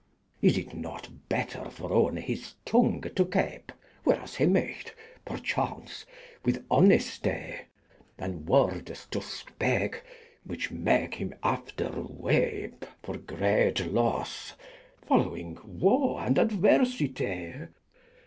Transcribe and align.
Is 0.41 0.57
it 0.57 0.73
not 0.73 1.29
better 1.29 1.69
for 1.69 1.89
one 2.05 2.15
his 2.17 2.55
tunge 2.65 3.13
to 3.13 3.23
kepe 3.23 3.71
Where 4.03 4.19
as 4.19 4.37
he 4.37 4.45
myght 4.45 4.93
(perchaunce) 5.27 6.05
with 6.43 6.67
honestee, 6.69 7.65
Than 8.17 8.47
wordes 8.47 9.05
to 9.11 9.21
speke 9.21 10.01
whiche 10.43 10.71
make 10.71 11.13
hym 11.13 11.35
after 11.43 11.91
wepe 11.91 12.83
For 13.03 13.15
great 13.17 13.93
losse 13.93 14.53
folowynge 15.07 15.63
wo 15.63 16.17
and 16.17 16.35
adversyte? 16.37 17.69